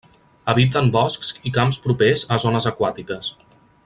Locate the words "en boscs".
0.85-1.29